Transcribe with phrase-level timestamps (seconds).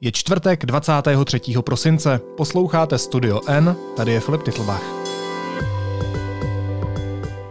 [0.00, 1.40] Je čtvrtek 23.
[1.60, 4.82] prosince, posloucháte Studio N, tady je Filip Titlbach.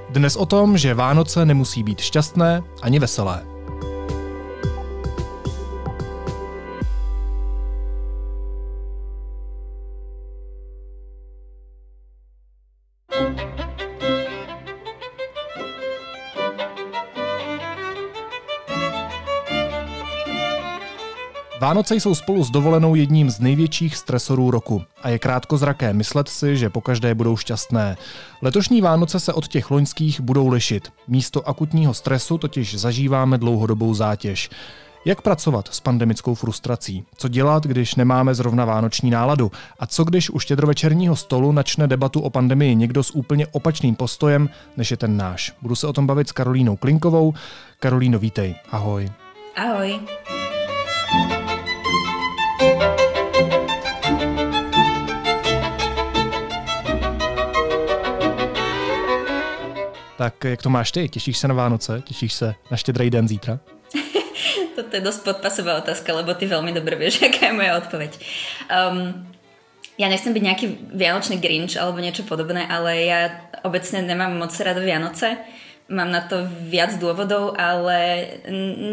[0.09, 3.52] Dnes o tom, že Vánoce nemusí být šťastné ani veselé.
[21.73, 26.57] Vánoce jsou spolu s dovolenou jedním z největších stresorů roku a je krátkozraké myslet si,
[26.57, 27.97] že pokaždé budou šťastné.
[28.41, 30.91] Letošní Vánoce se od těch loňských budou lišit.
[31.07, 34.49] Místo akutního stresu totiž zažíváme dlouhodobou zátěž.
[35.05, 37.05] Jak pracovat s pandemickou frustrací?
[37.17, 39.51] Co dělat, když nemáme zrovna vánoční náladu?
[39.79, 44.49] A co když u štědrovečerního stolu načne debatu o pandemii někdo s úplně opačným postojem,
[44.77, 45.53] než je ten náš?
[45.61, 47.33] Budu se o tom bavit s Karolínou Klinkovou.
[47.79, 48.55] Karolíno, vítej.
[48.71, 49.11] Ahoj.
[49.55, 49.99] Ahoj.
[60.23, 61.09] Tak jak to máš ty?
[61.09, 62.01] Těšíš se na Vánoce?
[62.03, 63.59] Těšíš se na štědrý den zítra?
[64.75, 68.11] Toto je dosť podpasová otázka, lebo ty veľmi dobre vieš, aká je moja odpoveď.
[68.71, 69.27] Um,
[69.99, 73.19] ja nechcem byť nejaký vianočný grinch alebo niečo podobné, ale ja
[73.67, 75.43] obecne nemám moc rada Vianoce.
[75.91, 78.23] Mám na to viac dôvodov, ale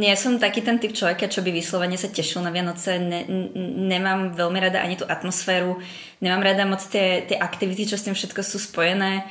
[0.03, 2.98] nie som taký ten typ človeka, čo by vyslovene sa tešil na Vianoce.
[2.98, 3.23] Ne,
[3.86, 5.78] nemám veľmi rada ani tú atmosféru,
[6.19, 9.31] nemám rada moc tie, tie aktivity, čo s tým všetko sú spojené.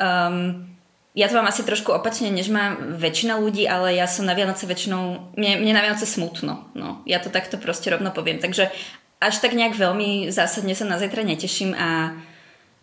[0.00, 0.73] Um,
[1.14, 4.66] ja to mám asi trošku opačne, než má väčšina ľudí, ale ja som na Vianoce
[4.66, 6.66] väčšinou, mne, mne na Vianoce smutno.
[6.74, 8.42] No, ja to takto proste rovno poviem.
[8.42, 8.74] Takže
[9.22, 12.18] až tak nejak veľmi zásadne sa na zajtra neteším a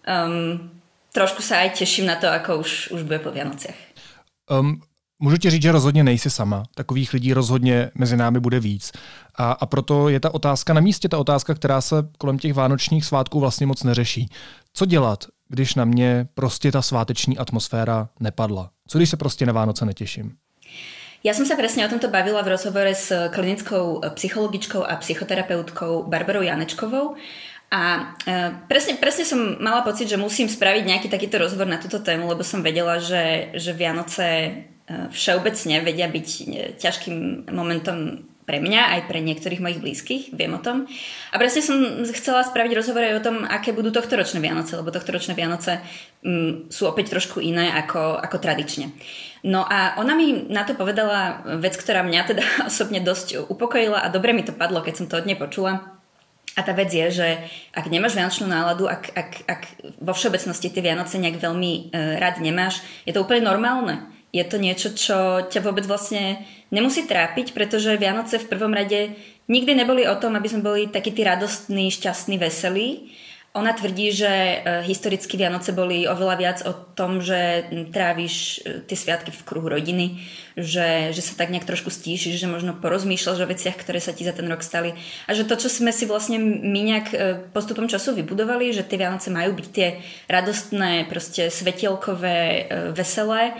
[0.07, 0.71] um,
[1.11, 3.77] trošku sa aj teším na to, ako už, už bude po Vianociach.
[4.47, 4.81] Um,
[5.23, 6.63] Můžu ti říct, že rozhodně nejsi sama.
[6.75, 8.91] Takových lidí rozhodně mezi námi bude víc.
[9.35, 13.05] A, a proto je ta otázka na místě, ta otázka, která se kolem těch vánočních
[13.05, 14.29] svátků vlastně moc neřeší.
[14.73, 18.69] Co dělat, když na mě prostě ta sváteční atmosféra nepadla?
[18.87, 20.31] Co když se prostě na Vánoce netěším?
[21.21, 26.41] Ja som sa presne o tomto bavila v rozhovore s klinickou psychologičkou a psychoterapeutkou Barbarou
[26.41, 27.13] Janečkovou.
[27.69, 32.01] A e, presne, presne som mala pocit, že musím spraviť nejaký takýto rozhovor na túto
[32.01, 34.51] tému, lebo som vedela, že, že Vianoce e,
[35.13, 36.43] všeobecne vedia byť e,
[36.81, 40.83] ťažkým momentom pre mňa, aj pre niektorých mojich blízkych, viem o tom.
[41.31, 41.79] A presne som
[42.11, 45.79] chcela spraviť rozhovor aj o tom, aké budú tohto ročné Vianoce, lebo tohto ročné Vianoce
[46.19, 48.91] mm, sú opäť trošku iné ako, ako tradične.
[49.47, 54.11] No a ona mi na to povedala vec, ktorá mňa teda osobne dosť upokojila a
[54.11, 55.95] dobre mi to padlo, keď som to od nej počula.
[56.59, 57.27] A tá vec je, že
[57.71, 59.61] ak nemáš vianočnú náladu, ak, ak, ak
[60.03, 64.57] vo všeobecnosti tie Vianoce nejak veľmi e, rád nemáš, je to úplne normálne je to
[64.57, 66.39] niečo, čo ťa vôbec vlastne
[66.71, 69.15] nemusí trápiť, pretože Vianoce v prvom rade
[69.51, 73.11] nikdy neboli o tom, aby sme boli takí tí radostní, šťastní, veselí.
[73.51, 74.55] Ona tvrdí, že e,
[74.87, 80.23] historicky Vianoce boli oveľa viac o tom, že tráviš e, tie sviatky v kruhu rodiny,
[80.55, 84.23] že, že sa tak nejak trošku stíšiš, že možno porozmýšľaš o veciach, ktoré sa ti
[84.23, 84.95] za ten rok stali.
[85.27, 87.17] A že to, čo sme si vlastne my nejak e,
[87.51, 89.99] postupom času vybudovali, že tie Vianoce majú byť tie
[90.31, 93.59] radostné, proste svetielkové, veselé,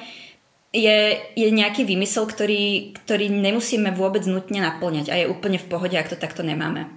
[0.74, 5.96] je, je nejaký výmysel, ktorý, ktorý nemusíme vôbec nutne naplňať a je úplne v pohode,
[5.96, 6.88] ak to takto nemáme.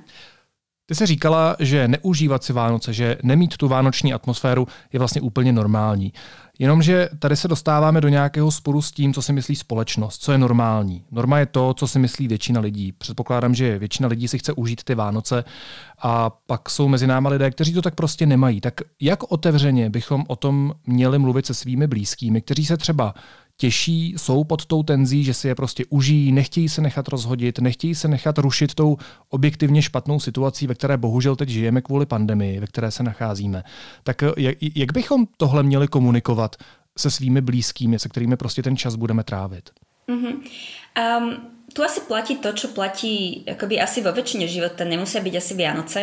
[0.86, 5.52] Ty se říkala, že neužívat si Vánoce, že nemít tu vánoční atmosféru je vlastně úplně
[5.52, 6.12] normální.
[6.58, 10.38] Jenomže tady se dostáváme do nějakého sporu s tím, co si myslí společnost, co je
[10.38, 11.04] normální.
[11.10, 12.92] Norma je to, co si myslí většina lidí.
[12.92, 15.44] Předpokládám, že většina lidí si chce užít ty Vánoce
[16.02, 18.60] a pak jsou mezi náma lidé, kteří to tak prostě nemají.
[18.60, 23.14] Tak jak otevřeně bychom o tom měli mluvit se svými blízkými, kteří se třeba
[23.56, 27.94] těžší, jsou pod tou tenzí, že si je prostě užijí, nechtějí se nechat rozhodit, nechtějí
[27.94, 28.96] se nechat rušit tou
[29.28, 33.62] objektivně špatnou situací, ve které bohužel teď žijeme kvůli pandemii, ve které se nacházíme.
[34.04, 36.56] Tak eh, jak, jak bychom tohle měli komunikovat
[36.98, 39.70] se svými blízkými, se kterými prostě ten čas budeme trávit?
[40.08, 40.34] Mm-hmm.
[41.18, 41.36] Um,
[41.72, 44.84] tu asi platí to, čo platí akoby asi vo väčšine života.
[44.84, 46.02] Nemusia byť asi Vianoce.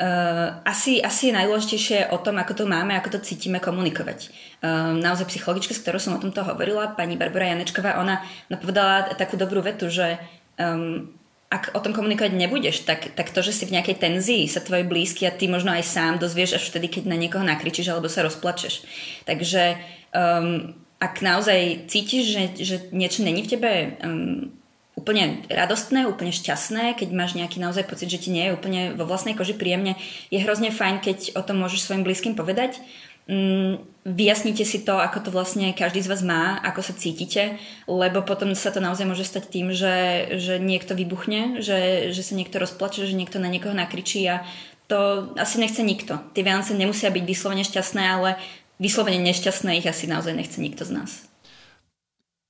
[0.00, 4.32] Uh, asi, asi je najdôležitejšie o tom, ako to máme, ako to cítime komunikovať.
[4.64, 9.36] Uh, naozaj psychologička, s ktorou som o tomto hovorila, pani Barbara Janečková, ona povedala takú
[9.36, 10.16] dobrú vetu, že
[10.56, 11.04] um,
[11.52, 14.88] ak o tom komunikovať nebudeš, tak, tak to, že si v nejakej tenzii sa tvoji
[14.88, 18.24] blízky a ty možno aj sám dozvieš až vtedy, keď na niekoho nakričíš alebo sa
[18.24, 18.86] rozplačeš.
[19.28, 19.76] Takže
[20.16, 23.70] um, ak naozaj cítiš, že, že niečo není v tebe
[24.00, 24.54] um,
[25.00, 29.08] úplne radostné, úplne šťastné, keď máš nejaký naozaj pocit, že ti nie je úplne vo
[29.08, 29.96] vlastnej koži príjemne,
[30.28, 32.76] je hrozne fajn, keď o tom môžeš svojim blízkym povedať.
[33.24, 37.56] mm, vyjasnite si to, ako to vlastne každý z vás má, ako sa cítite,
[37.88, 42.34] lebo potom sa to naozaj môže stať tým, že, že niekto vybuchne, že, že sa
[42.36, 44.44] niekto rozplače, že niekto na niekoho nakričí a
[44.90, 46.18] to asi nechce nikto.
[46.34, 48.34] Tie Vianoce nemusia byť vyslovene šťastné, ale
[48.82, 51.30] vyslovene nešťastné ich asi naozaj nechce nikto z nás.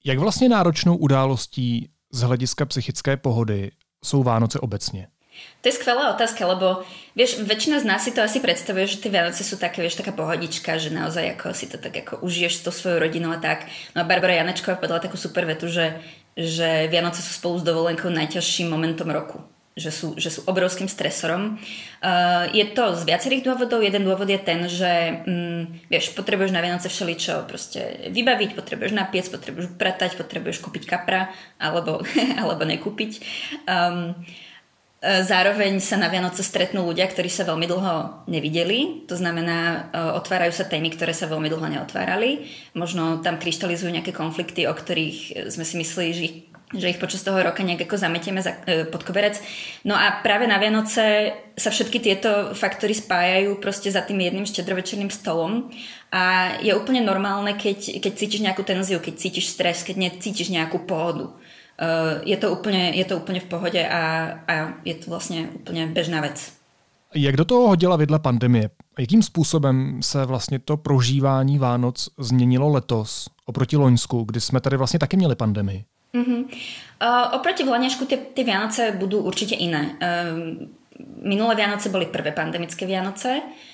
[0.04, 3.70] Jak vlastně náročnou událostí z hlediska psychické pohody
[4.04, 5.08] jsou Vánoce obecně?
[5.60, 6.84] To je skvelá otázka, lebo
[7.16, 10.12] vieš, väčšina z nás si to asi predstavuje, že tie Vianoce sú také, vieš, taká
[10.12, 13.64] pohodička, že naozaj ako si to tak ako užiješ s tou svojou rodinou a tak.
[13.96, 15.96] No a Barbara Janečková povedala takú super vetu, že,
[16.36, 19.40] že Vianoce sú spolu s dovolenkou najťažším momentom roku
[19.78, 21.56] že sú, že sú obrovským stresorom.
[22.02, 23.86] Uh, je to z viacerých dôvodov.
[23.86, 29.30] Jeden dôvod je ten, že um, vieš, potrebuješ na Vianoce všeličo proste vybaviť, potrebuješ napiec,
[29.30, 31.30] potrebuješ pratať, potrebuješ kúpiť kapra
[31.62, 32.02] alebo,
[32.40, 33.22] alebo nekúpiť.
[33.70, 34.18] Um,
[35.00, 39.08] Zároveň sa na Vianoce stretnú ľudia, ktorí sa veľmi dlho nevideli.
[39.08, 39.88] To znamená,
[40.20, 42.44] otvárajú sa témy, ktoré sa veľmi dlho neotvárali.
[42.76, 46.36] Možno tam kryštalizujú nejaké konflikty, o ktorých sme si mysleli, že ich
[46.70, 49.42] že ich počas toho roka nejak ako zametieme za, e, pod koberec.
[49.82, 55.10] No a práve na Vianoce sa všetky tieto faktory spájajú proste za tým jedným štedrovečerným
[55.10, 55.66] stolom
[56.14, 60.86] a je úplne normálne, keď, keď cítiš nejakú tenziu, keď cítiš stres, keď necítiš nejakú
[60.86, 61.34] pohodu.
[61.80, 65.88] Uh, je, to úplne, je to úplne v pohode a, a je to vlastne úplne
[65.88, 66.52] bežná vec.
[67.14, 68.70] Jak do toho hodila vidla pandemie?
[68.98, 74.98] Jakým způsobem se vlastně to prožívání Vánoc změnilo letos oproti Loňsku, kdy jsme tady vlastně
[74.98, 75.84] taky měli pandemii?
[76.10, 76.50] Uh-huh.
[77.00, 79.94] Uh, oproti Vlaňašku tie, tie Vianoce budú určite iné.
[80.02, 80.66] Uh,
[81.22, 83.40] minulé Vianoce boli prvé pandemické Vianoce.
[83.40, 83.69] Ehm,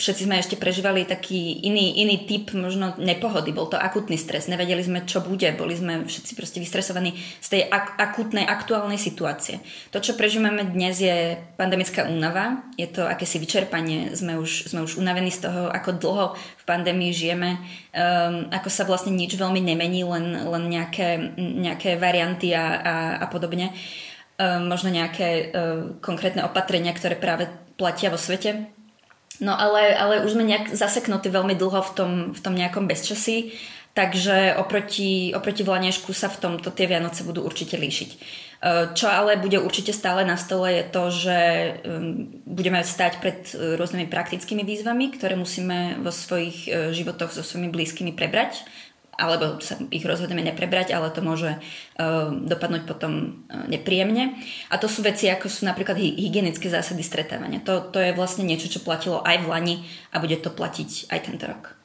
[0.00, 3.52] všetci sme ešte prežívali taký iný, iný typ možno nepohody.
[3.52, 4.48] Bol to akutný stres.
[4.48, 5.46] Nevedeli sme, čo bude.
[5.54, 9.60] Boli sme všetci proste vystresovaní z tej ak- akutnej, aktuálnej situácie.
[9.94, 12.66] To, čo prežívame dnes, je pandemická únava.
[12.80, 14.16] Je to akési vyčerpanie.
[14.16, 17.60] Sme už, sme už unavení z toho, ako dlho v pandémii žijeme.
[17.92, 23.26] Um, ako sa vlastne nič veľmi nemení, len, len nejaké, nejaké varianty a, a, a
[23.28, 23.70] podobne.
[24.40, 28.81] Um, možno nejaké um, konkrétne opatrenia, ktoré práve platia vo svete
[29.40, 33.56] No ale, ale už sme nejak zaseknutí veľmi dlho v tom, v tom nejakom bezčasí,
[33.96, 38.10] takže oproti, oproti Vlanešku sa v tomto tie Vianoce budú určite líšiť.
[38.12, 38.16] E,
[38.92, 41.38] čo ale bude určite stále na stole je to, že
[42.44, 47.72] budeme stať pred e, rôznymi praktickými výzvami, ktoré musíme vo svojich e, životoch so svojimi
[47.72, 48.64] blízkymi prebrať
[49.22, 54.34] alebo sa ich rozhodneme neprebrať, ale to môže uh, dopadnúť potom uh, nepríjemne.
[54.66, 57.62] A to sú veci, ako sú napríklad hy- hygienické zásady stretávania.
[57.62, 59.76] To, to je vlastne niečo, čo platilo aj v Lani
[60.10, 61.78] a bude to platiť aj tento rok.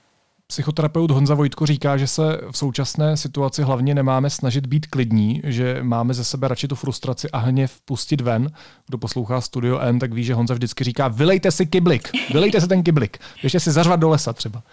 [0.48, 5.80] Psychoterapeut Honza Vojtko říká, že se v současné situaci hlavně nemáme snažit být klidní, že
[5.84, 8.52] máme ze sebe radši tu frustraci a hněv pustit ven.
[8.88, 12.68] Kdo poslouchá Studio N, tak ví, že Honza vždycky říká, vylejte si kyblik, vylejte si
[12.68, 14.64] ten kyblik, ještě si zařvat do lesa třeba.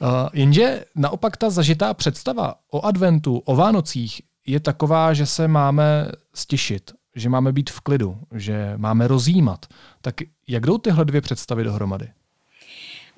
[0.00, 6.08] Uh, jenže naopak ta zažitá představa o adventu, o Vánocích je taková, že se máme
[6.34, 9.66] stišit, že máme být v klidu, že máme rozjímat.
[10.00, 10.14] Tak
[10.48, 12.08] jak jdou tyhle dvě představy dohromady?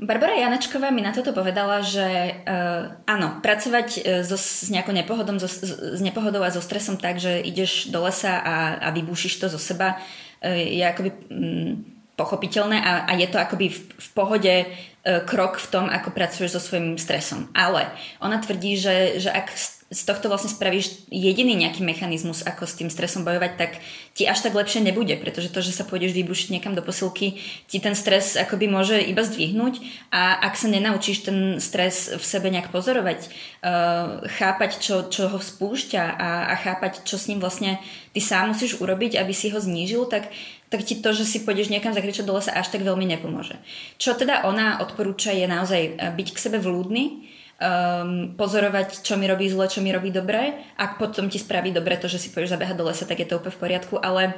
[0.02, 5.38] Barbara Janačková mi na toto povedala, že uh, áno, pracovať uh, so, s nejakou nepohodom,
[5.38, 9.46] so, s nepohodou a so stresom tak, že ideš do lesa a, a vybúšiš to
[9.46, 11.87] zo seba, uh, je akoby um,
[12.19, 14.55] pochopiteľné a, a je to akoby v, v pohode
[15.03, 17.51] krok v tom, ako pracuješ so svojím stresom.
[17.59, 17.91] Ale
[18.23, 19.51] ona tvrdí, že, že ak
[19.93, 23.71] z tohto vlastne spravíš jediný nejaký mechanizmus, ako s tým stresom bojovať, tak
[24.17, 27.37] ti až tak lepšie nebude, pretože to, že sa pôjdeš vybušiť niekam do posilky,
[27.69, 32.49] ti ten stres akoby môže iba zdvihnúť a ak sa nenaučíš ten stres v sebe
[32.49, 37.77] nejak pozorovať, uh, chápať, čo, čo ho spúšťa a, a chápať, čo s ním vlastne
[38.17, 40.32] ty sám musíš urobiť, aby si ho znížil, tak
[40.72, 43.60] tak ti to, že si pôjdeš niekam zakričať do lesa, až tak veľmi nepomôže.
[44.00, 47.29] Čo teda ona odporúča je naozaj eh, byť k sebe vlúdny,
[47.62, 50.56] um, pozorovať, čo mi robí zle, čo mi robí dobre.
[50.74, 53.38] Ak potom ti spraví dobre to, že si pôjdeš zabehať do lesa, tak je to
[53.38, 54.34] úplne v poriadku, ale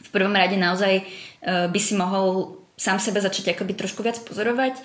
[0.00, 4.80] v prvom rade naozaj uh, by si mohol sám sebe začať akoby trošku viac pozorovať,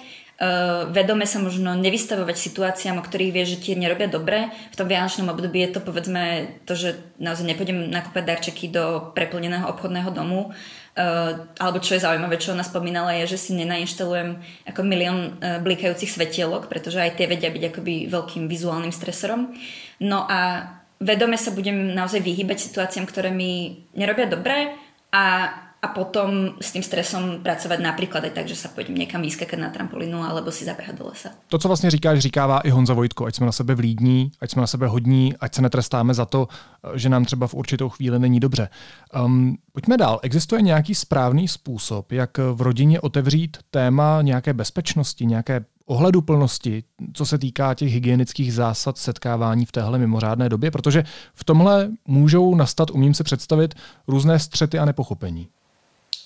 [0.91, 4.51] vedome sa možno nevystavovať situáciám, o ktorých vieš, že ti nerobia dobre.
[4.71, 9.67] V tom vianočnom období je to povedzme to, že naozaj nepôjdem nakúpať darčeky do preplneného
[9.71, 10.51] obchodného domu,
[10.95, 15.59] Uh, alebo čo je zaujímavé, čo ona spomínala, je, že si nenainštalujem ako milión uh,
[15.59, 19.51] blikajúcich svetielok, pretože aj tie vedia byť akoby veľkým vizuálnym stresorom.
[19.99, 20.71] No a
[21.03, 24.71] vedome sa budem naozaj vyhýbať situáciám, ktoré mi nerobia dobre
[25.11, 25.51] a
[25.85, 29.69] a potom s tým stresom pracovat například aj tak, že se půjdem někam vyskakať na
[29.69, 31.29] trampolínu alebo si zaběhat do lesa.
[31.47, 34.61] To, co vlastně říkáš, říkává i Honza Vojtko, ať jsme na sebe vlídní, ať jsme
[34.61, 36.47] na sebe hodní, ať se netrestáme za to,
[36.95, 38.69] že nám třeba v určitou chvíli není dobře.
[39.25, 40.19] Um, pojďme dál.
[40.23, 47.37] Existuje nějaký správný způsob, jak v rodině otevřít téma nějaké bezpečnosti, nějaké ohleduplnosti, co se
[47.37, 53.13] týká těch hygienických zásad setkávání v téhle mimořádné době, protože v tomhle můžou nastat, umím
[53.13, 53.75] se představit,
[54.07, 55.47] různé střety a nepochopení.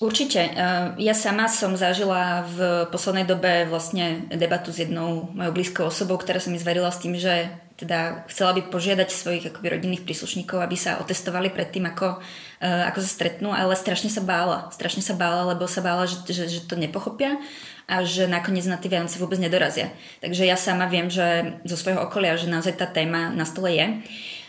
[0.00, 0.56] Určite.
[0.96, 6.40] Ja sama som zažila v poslednej dobe vlastne debatu s jednou mojou blízkou osobou, ktorá
[6.40, 10.72] sa mi zverila s tým, že teda chcela by požiadať svojich akoby rodinných príslušníkov, aby
[10.72, 12.16] sa otestovali pred tým, ako,
[12.64, 14.72] ako sa stretnú, ale strašne sa bála.
[14.72, 17.36] Strašne sa bála, lebo sa bála, že, že, že to nepochopia
[17.84, 19.92] a že nakoniec na tie Vianoce vôbec nedorazia.
[20.24, 24.00] Takže ja sama viem, že zo svojho okolia, že naozaj tá téma na stole je.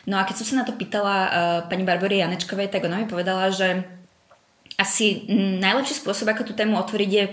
[0.07, 1.31] No a keď som sa na to pýtala uh,
[1.67, 3.99] pani Barbory Janečkovej, tak ona mi povedala, že
[4.81, 5.29] asi
[5.61, 7.25] najlepší spôsob, ako tú tému otvoriť, je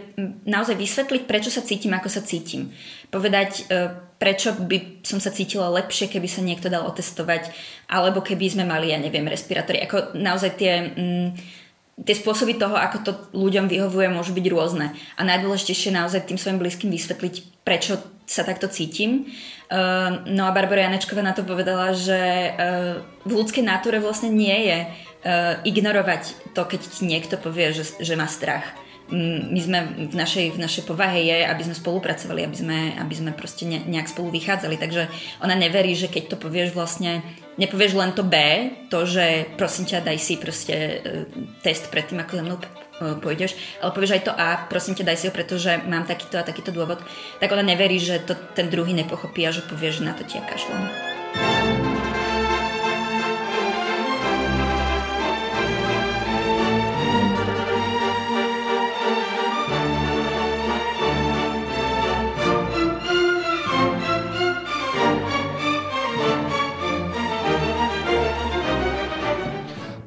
[0.45, 2.69] naozaj vysvetliť, prečo sa cítim, ako sa cítim.
[3.09, 3.89] Povedať, e,
[4.21, 7.49] prečo by som sa cítila lepšie, keby sa niekto dal otestovať,
[7.89, 9.81] alebo keby sme mali, ja neviem, respirátory.
[9.89, 10.73] Ako naozaj tie...
[10.93, 11.33] Mm,
[11.99, 14.95] tie spôsoby toho, ako to ľuďom vyhovuje, môžu byť rôzne.
[15.19, 19.27] A najdôležitejšie naozaj tým svojim blízkym vysvetliť, prečo sa takto cítim.
[19.67, 24.71] Uh, no a Barbara Janečková na to povedala, že uh, v ľudskej náture vlastne nie
[24.71, 24.79] je
[25.67, 28.65] ignorovať to, keď ti niekto povie, že, že má strach.
[29.09, 29.79] My sme
[30.13, 33.81] v našej, v našej povahe je, aby sme spolupracovali, aby sme, aby sme proste ne,
[33.89, 34.77] nejak spolu vychádzali.
[34.77, 35.09] Takže
[35.41, 37.25] ona neverí, že keď to povieš vlastne,
[37.57, 38.37] nepovieš len to B,
[38.93, 41.25] to, že prosím ťa, daj si proste uh,
[41.65, 42.59] test predtým, ako za mnou
[42.99, 46.45] pôjdeš, ale povieš aj to A, prosím ťa, daj si ho, pretože mám takýto a
[46.45, 46.99] takýto dôvod,
[47.39, 50.37] tak ona neverí, že to ten druhý nepochopí a že povie, že na to ti
[50.37, 51.08] ja kašlem.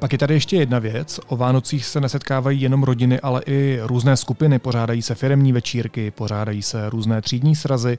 [0.02, 1.20] Pak je tady ještě jedna věc.
[1.26, 4.58] O Vánocích se nesetkávají jenom rodiny, ale i různé skupiny.
[4.58, 7.98] Pořádají se firemní večírky, pořádají se různé třídní srazy.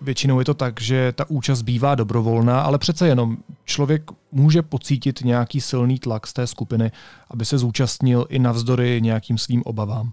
[0.00, 5.20] Většinou je to tak, že ta účast bývá dobrovolná, ale přece jenom člověk může pocítit
[5.24, 6.92] nějaký silný tlak z té skupiny,
[7.30, 10.12] aby se zúčastnil i navzdory nějakým svým obavám.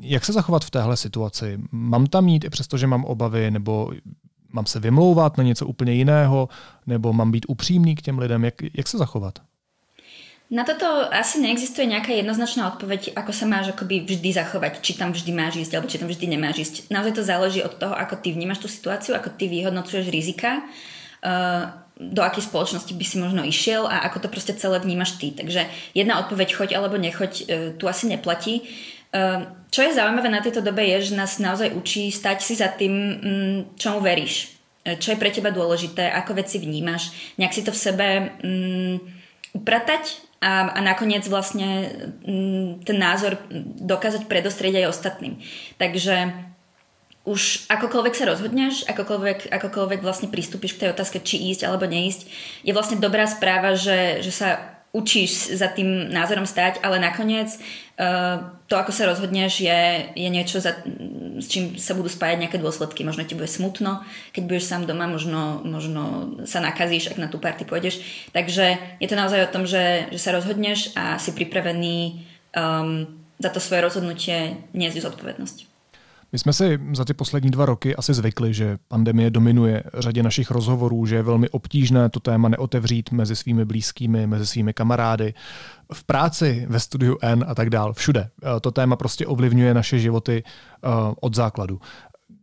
[0.00, 1.60] Jak se zachovat v téhle situaci?
[1.72, 3.90] Mám tam jít i přesto, že mám obavy, nebo
[4.52, 6.48] mám se vymlouvat na něco úplně jiného,
[6.86, 8.44] nebo mám být upřímný k těm lidem?
[8.44, 9.38] Jak, jak se zachovat?
[10.46, 15.10] Na toto asi neexistuje nejaká jednoznačná odpoveď, ako sa máš akoby vždy zachovať, či tam
[15.10, 16.74] vždy máš ísť, alebo či tam vždy nemáš ísť.
[16.86, 21.74] Naozaj to záleží od toho, ako ty vnímaš tú situáciu, ako ty vyhodnocuješ rizika, uh,
[21.98, 25.34] do akej spoločnosti by si možno išiel a ako to proste celé vnímaš ty.
[25.34, 25.66] Takže
[25.98, 28.62] jedna odpoveď choď alebo nechoď uh, tu asi neplatí.
[29.10, 32.70] Uh, čo je zaujímavé na tejto dobe je, že nás naozaj učí stať si za
[32.70, 33.16] tým, um,
[33.74, 34.54] čomu veríš.
[34.86, 38.06] Čo je pre teba dôležité, ako veci vnímaš, nejak si to v sebe
[38.46, 39.02] um,
[39.50, 41.90] upratať a, a nakoniec vlastne
[42.24, 43.40] mm, ten názor
[43.80, 45.40] dokázať predostrieť aj ostatným.
[45.80, 46.32] Takže
[47.26, 52.30] už akokoľvek sa rozhodneš, akokoľvek, akokoľvek vlastne pristúpiš k tej otázke, či ísť alebo neísť,
[52.62, 58.56] je vlastne dobrá správa, že, že sa učíš za tým názorom stať, ale nakoniec uh,
[58.70, 59.82] to, ako sa rozhodneš, je,
[60.14, 60.78] je niečo, za,
[61.38, 63.04] s čím sa budú spájať nejaké dôsledky.
[63.04, 64.02] Možno ti bude smutno,
[64.32, 68.00] keď budeš sám doma, možno, možno sa nakazíš, ak na tú party pôjdeš.
[68.32, 72.24] Takže je to naozaj o tom, že, že sa rozhodneš a si pripravený
[72.56, 75.75] um, za to svoje rozhodnutie niesť zodpovednosť.
[76.32, 80.50] My jsme si za ty poslední dva roky asi zvykli, že pandemie dominuje řadě našich
[80.50, 85.34] rozhovorů, že je velmi obtížné to téma neotevřít mezi svými blízkými, mezi svými kamarády,
[85.92, 88.30] v práci, ve studiu N a tak dál, všude.
[88.42, 90.42] Eh, to téma prostě ovlivňuje naše životy
[90.84, 91.80] uh, od základu.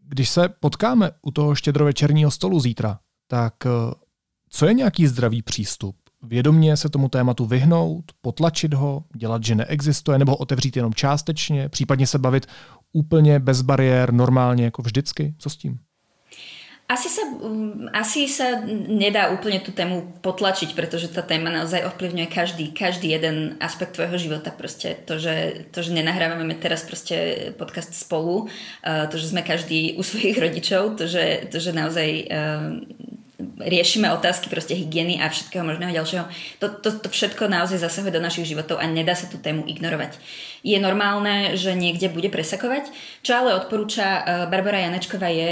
[0.08, 3.94] Když se potkáme u toho štědrovečerního stolu zítra, tak uh,
[4.50, 5.96] co je nějaký zdravý přístup?
[6.24, 12.08] Vědomně se tomu tématu vyhnout, potlačit ho, dělat, že neexistuje, nebo otevřít jenom částečně, případně
[12.08, 12.48] se bavit
[12.94, 15.34] úplně bez bariér, normálně jako vždycky?
[15.38, 15.80] Co s tím?
[16.84, 18.60] Asi sa, mm, asi sa
[18.92, 24.20] nedá úplne tú tému potlačiť, pretože tá téma naozaj ovplyvňuje každý, každý jeden aspekt tvojho
[24.20, 24.52] života.
[24.52, 28.52] Proste to, že, to, že nenahrávame teraz proste podcast spolu,
[28.84, 32.28] to, že sme každý u svojich rodičov, to, že, to, že naozaj
[33.60, 36.26] riešime otázky proste hygieny a všetkého možného ďalšieho.
[36.64, 40.18] To, to, to všetko naozaj zasahuje do našich životov a nedá sa tú tému ignorovať.
[40.64, 45.50] Je normálne, že niekde bude presakovať, čo ale odporúča eh, Barbara Janečková je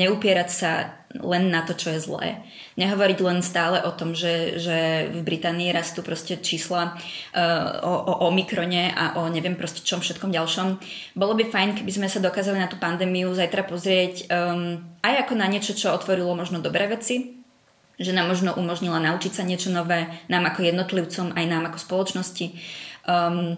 [0.00, 0.70] neupierať sa
[1.14, 2.42] len na to, čo je zlé.
[2.74, 8.12] Nehovoriť len stále o tom, že, že v Británii rastú proste čísla uh, o, o
[8.26, 10.82] Omikrone a o neviem proste čom všetkom ďalšom.
[11.14, 15.32] Bolo by fajn, keby sme sa dokázali na tú pandémiu zajtra pozrieť um, aj ako
[15.38, 17.38] na niečo, čo otvorilo možno dobré veci,
[17.94, 22.58] že nám možno umožnila naučiť sa niečo nové, nám ako jednotlivcom, aj nám ako spoločnosti.
[23.06, 23.54] Um,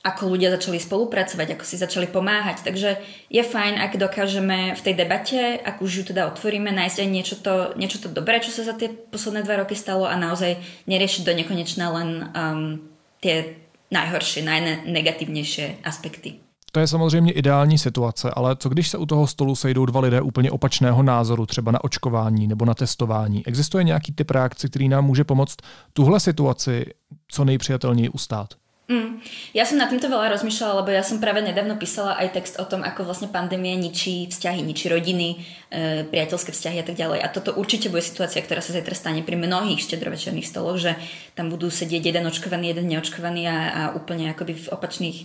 [0.00, 2.64] ako ľudia začali spolupracovať, ako si začali pomáhať.
[2.64, 2.96] Takže
[3.28, 7.36] je fajn, ak dokážeme v tej debate, ak už ju teda otvoríme, nájsť aj niečo
[7.36, 10.56] to, niečo to dobré, čo sa za tie posledné dva roky stalo a naozaj
[10.88, 12.80] neriešiť do nekonečna len um,
[13.20, 13.60] tie
[13.92, 16.40] najhoršie, najnegatívnejšie aspekty.
[16.72, 20.20] To je samozřejmě ideální situace, ale co když se u toho stolu sejdou dva lidé
[20.20, 23.46] úplně opačného názoru, třeba na očkování nebo na testování?
[23.46, 25.56] Existuje nějaký typ reakce, který nám může pomoct
[25.92, 26.86] tuhle situaci
[27.28, 28.59] co nejpřijatelněji ustát?
[28.90, 29.22] Mm.
[29.54, 32.66] Ja som na týmto veľa rozmýšľala, lebo ja som práve nedávno písala aj text o
[32.66, 35.38] tom, ako vlastne pandémie ničí vzťahy, ničí rodiny,
[35.70, 37.22] e, priateľské vzťahy a tak ďalej.
[37.22, 40.98] A toto určite bude situácia, ktorá sa zajtra stane pri mnohých štedrovečerných stoloch, že
[41.38, 45.18] tam budú sedieť jeden očkovaný, jeden neočkovaný a, a úplne akoby v opačných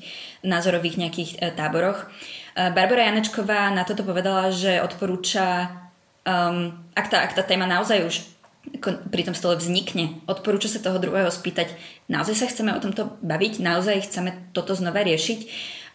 [0.46, 2.06] názorových nejakých e, táboroch.
[2.54, 5.74] E, Barbara Janečková na toto povedala, že odporúča,
[6.22, 8.35] um, ak, tá, ak tá téma naozaj už
[8.84, 10.22] pri tom stole vznikne.
[10.30, 11.74] Odporúča sa toho druhého spýtať,
[12.12, 15.40] naozaj sa chceme o tomto baviť, naozaj chceme toto znova riešiť.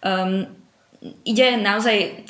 [0.02, 0.48] Um,
[1.22, 2.26] ide naozaj,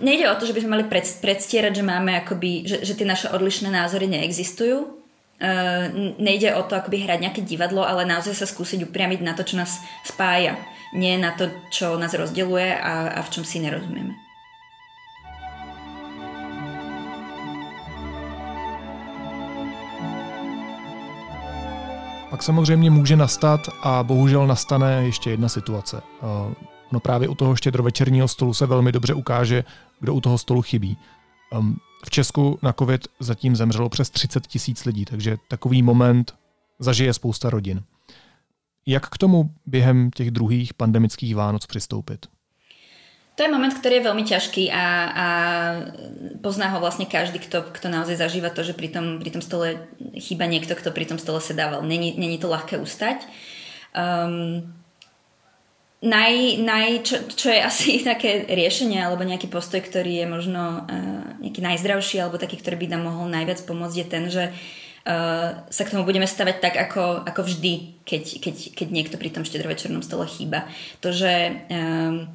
[0.00, 3.06] nejde o to, že by sme mali pred, predstierať, že máme akoby, že, že tie
[3.08, 5.02] naše odlišné názory neexistujú.
[5.42, 9.42] Uh, nejde o to akoby hrať nejaké divadlo, ale naozaj sa skúsiť upriamiť na to,
[9.42, 10.54] čo nás spája.
[10.94, 14.31] Nie na to, čo nás rozdeluje a, a v čom si nerozumieme.
[22.32, 26.02] Pak samozřejmě může nastat a bohužel nastane ještě jedna situace.
[26.92, 29.64] No právě u toho štědrovečerního stolu se velmi dobře ukáže,
[30.00, 30.96] kdo u toho stolu chybí.
[32.04, 36.34] V Česku na COVID zatím zemřelo přes 30 tisíc lidí, takže takový moment
[36.78, 37.82] zažije spousta rodin.
[38.86, 42.26] Jak k tomu během těch druhých pandemických Vánoc přistoupit?
[43.42, 45.26] To je moment, ktorý je veľmi ťažký a, a
[46.46, 49.82] pozná ho vlastne každý, kto, kto naozaj zažíva to, že pri tom, pri tom stole
[50.14, 51.82] chýba niekto, kto pri tom stole sedával.
[51.82, 53.26] Není, není to ľahké ustať.
[53.98, 54.70] Um,
[56.06, 61.42] naj, naj, čo, čo je asi také riešenie alebo nejaký postoj, ktorý je možno uh,
[61.42, 65.82] nejaký najzdravší alebo taký, ktorý by nám mohol najviac pomôcť je ten, že uh, sa
[65.82, 70.06] k tomu budeme stavať tak ako, ako vždy, keď, keď, keď niekto pri tom štedrovečernom
[70.06, 70.70] stole chýba.
[71.02, 72.30] To, že um,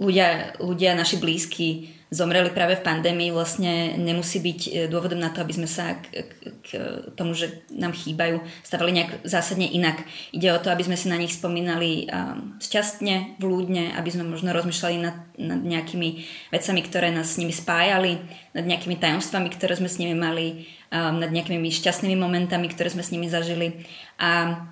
[0.00, 5.42] ľudia, ľudia naši blízki zomreli práve v pandémii, vlastne nemusí byť e, dôvodom na to,
[5.42, 6.70] aby sme sa k, k, k
[7.18, 10.06] tomu, že nám chýbajú, stavali nejak zásadne inak.
[10.30, 14.54] Ide o to, aby sme si na nich spomínali um, šťastne, vľúdne, aby sme možno
[14.54, 16.22] rozmýšľali nad, nad nejakými
[16.54, 18.22] vecami, ktoré nás s nimi spájali,
[18.54, 23.02] nad nejakými tajomstvami, ktoré sme s nimi mali, um, nad nejakými šťastnými momentami, ktoré sme
[23.02, 23.82] s nimi zažili.
[24.22, 24.62] A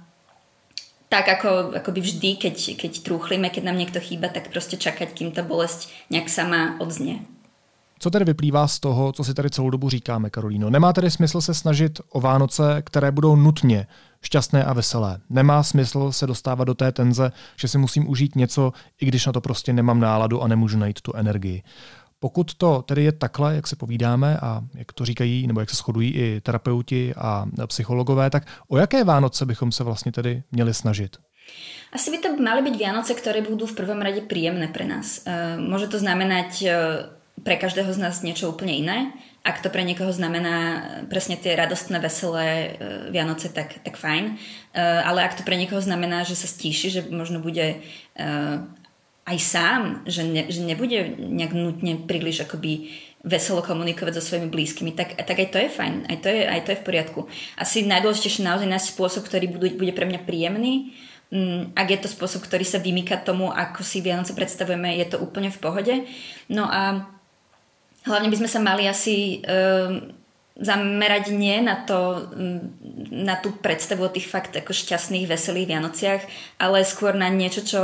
[1.14, 1.28] tak
[1.78, 5.42] ako, by vždy, keď, keď trúchlime, keď nám niekto chýba, tak prostě čakať, kým ta
[5.42, 7.18] bolesť nějak sama odznie.
[7.98, 10.70] Co tedy vyplývá z toho, co si tady celou dobu říkáme, Karolíno?
[10.70, 13.86] Nemá tedy smysl se snažit o Vánoce, které budou nutně
[14.22, 15.20] šťastné a veselé.
[15.30, 19.32] Nemá smysl se dostávat do té tenze, že si musím užít něco, i když na
[19.32, 21.62] to prostě nemám náladu a nemůžu najít tu energii.
[22.24, 25.76] Pokud to tedy je takhle, jak se povídáme a jak to říkají, nebo jak se
[25.76, 31.16] shodují i terapeuti a psychologové, tak o jaké Vánoce bychom se vlastně tedy měli snažit?
[31.92, 35.20] Asi by to mali byť Vianoce, ktoré budú v prvom rade príjemné pre nás.
[35.28, 36.68] E, môže to znamenať e,
[37.44, 39.12] pre každého z nás niečo úplne iné.
[39.44, 40.80] Ak to pre niekoho znamená
[41.12, 42.68] presne tie radostné, veselé e,
[43.12, 44.40] Vianoce, tak, tak fajn.
[44.80, 47.84] Ale ak to pre niekoho znamená, že sa stíši, že možno bude
[49.24, 52.92] aj sám, že, ne, že nebude nejak nutne príliš akoby
[53.24, 56.60] veselo komunikovať so svojimi blízkymi, tak, tak aj to je fajn, aj to je, aj
[56.60, 57.20] to je v poriadku.
[57.56, 60.92] Asi najdôležitejšie naozaj nájsť spôsob, ktorý bude, bude pre mňa príjemný.
[61.32, 65.16] Mm, ak je to spôsob, ktorý sa vymýka tomu, ako si Vianoce predstavujeme, je to
[65.24, 65.94] úplne v pohode.
[66.52, 67.08] No a
[68.04, 70.12] hlavne by sme sa mali asi um,
[70.60, 72.60] zamerať nie na to, mm,
[73.24, 76.22] na tú predstavu o tých fakt ako šťastných, veselých Vianociach,
[76.60, 77.82] ale skôr na niečo, čo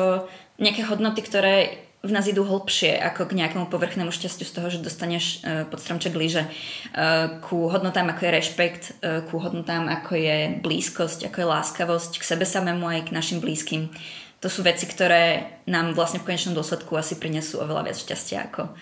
[0.61, 4.81] nejaké hodnoty, ktoré v nás idú hlbšie ako k nejakému povrchnému šťastiu z toho, že
[4.81, 6.49] dostaneš uh, pod stromček lyže.
[6.97, 12.13] Uh, ku hodnotám ako je rešpekt, uh, ku hodnotám ako je blízkosť, ako je láskavosť
[12.21, 13.93] k sebe samému aj k našim blízkym.
[14.41, 18.73] To sú veci, ktoré nám vlastne v konečnom dôsledku asi prinesú oveľa viac šťastia ako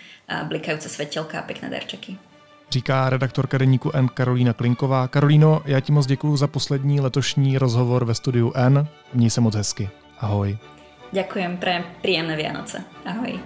[0.47, 2.15] blikajúce svetelka a pekné darčeky.
[2.71, 5.09] Říká redaktorka deníku N Karolína Klinková.
[5.09, 8.87] Karolíno, já ti moc děkuji za poslední letošní rozhovor ve studiu N.
[9.15, 9.91] Měj se moc hezky.
[10.19, 10.59] Ahoj.
[11.13, 12.85] Ďakujem, pre príjemné Vianoce.
[13.09, 13.41] Ahoj.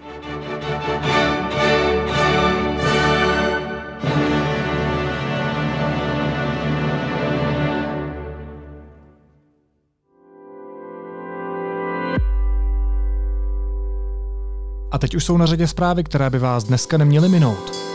[14.92, 17.92] A teď už jsou na řadě zprávy, které by vás dneska neměly minout.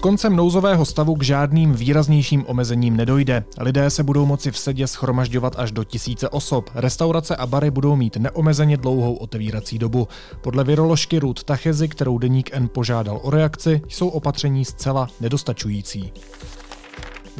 [0.00, 3.44] Koncem nouzového stavu k žádným výraznějším omezením nedojde.
[3.58, 6.70] Lidé se budou moci v sedě schromažďovat až do tisíce osob.
[6.74, 10.08] Restaurace a bary budou mít neomezeně dlouhou otevírací dobu.
[10.40, 16.12] Podle viroložky Ruth Tachezy, kterou deník N požádal o reakci, jsou opatření zcela nedostačující.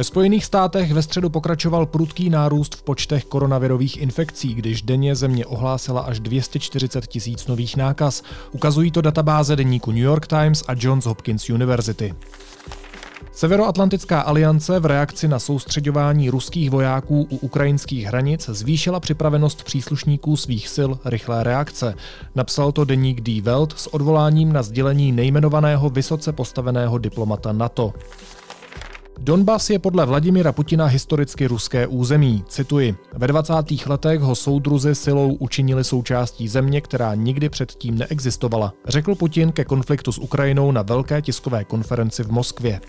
[0.01, 5.47] Ve Spojených státech ve středu pokračoval prudký nárůst v počtech koronavirových infekcí, když denně země
[5.47, 8.23] ohlásila až 240 tisíc nových nákaz.
[8.53, 12.15] Ukazují to databáze deníku New York Times a Johns Hopkins University.
[13.33, 20.69] Severoatlantická aliance v reakci na soustředování ruských vojáků u ukrajinských hranic zvýšila připravenost příslušníků svých
[20.75, 21.95] sil rychlé reakce.
[22.35, 27.93] Napsal to deník Die Welt s odvoláním na sdělení nejmenovaného vysoce postaveného diplomata NATO.
[29.23, 32.45] Donbas je podle Vladimira Putina historicky ruské území.
[32.49, 32.95] Cituji.
[33.13, 33.55] Ve 20.
[33.87, 40.13] letech ho soudruzi silou učinili součástí země, která nikdy předtím neexistovala, řekl Putin ke konfliktu
[40.13, 42.81] s Ukrajinou na velké tiskové konferenci v Moskvě.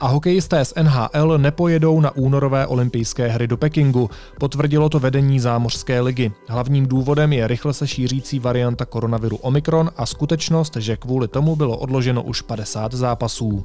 [0.00, 6.00] A hokejisté z NHL nepojedou na únorové olympijské hry do Pekingu, potvrdilo to vedení zámořské
[6.00, 6.32] ligy.
[6.48, 11.76] Hlavním důvodem je rychle se šířící varianta koronaviru Omikron a skutečnost, že kvůli tomu bylo
[11.76, 13.62] odloženo už 50 zápasů.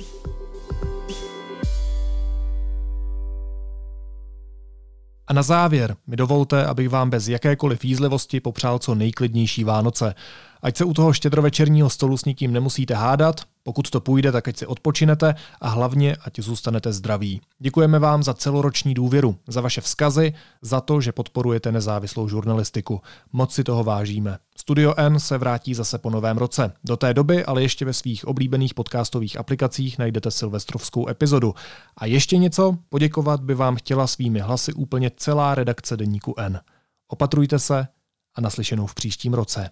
[5.28, 10.16] A na závěr mi dovolte, abych vám bez jakékoliv jízlivosti popřál co nejklidnější Vánoce.
[10.64, 14.58] Ať se u toho štědrovečerního stolu s nikým nemusíte hádat, pokud to půjde, tak ať
[14.58, 17.42] si odpočinete a hlavně ať zůstanete zdraví.
[17.60, 23.02] Děkujeme vám za celoroční důvěru, za vaše vzkazy, za to, že podporujete nezávislou žurnalistiku.
[23.34, 24.38] Moc si toho vážíme.
[24.58, 26.74] Studio N se vrátí zase po novém roce.
[26.84, 31.56] Do té doby ale ještě ve svých oblíbených podcastových aplikacích najdete silvestrovskou epizodu.
[31.98, 36.60] A ještě něco, poděkovat by vám chtěla svými hlasy úplně celá redakce Deníku N.
[37.08, 37.88] Opatrujte se
[38.36, 39.70] a naslyšenou v příštím roce.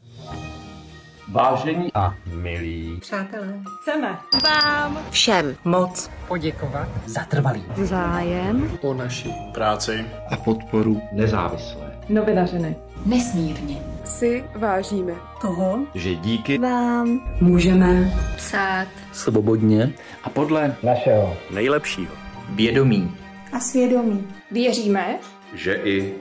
[1.32, 2.98] Vážení a milí.
[3.02, 4.18] Přátelé, chceme.
[4.44, 8.72] Vám všem moc poděkovat za trvalý zájem.
[8.82, 10.06] O naši práci.
[10.32, 11.92] A podporu nezávislé.
[12.10, 12.76] Novinařiny.
[13.06, 22.14] Nesmírně si vážíme toho, že díky vám můžeme psát svobodně a podle našeho nejlepšího
[22.50, 23.18] vědomí.
[23.54, 24.28] a svědomí.
[24.52, 25.20] Věříme,
[25.54, 26.14] že i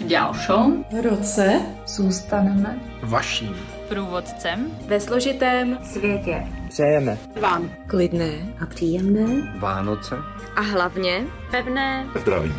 [0.00, 3.56] v ďalšom roce zůstaneme vaším
[3.88, 6.46] průvodcem ve složitém světě.
[6.68, 9.52] přejeme vám Klidné a příjemné.
[9.58, 10.14] Vánoce
[10.56, 12.52] a hlavně pevné zdraví.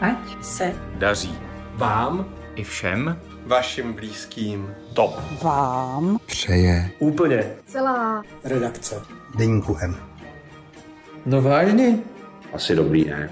[0.00, 1.34] Ať se Daří
[1.74, 9.02] vám i všem vašim blízkým top vám přeje úplně celá redakce.
[9.38, 9.96] Deníku M.
[11.26, 11.98] No vážně?
[12.52, 13.30] Asi dobrý, ne?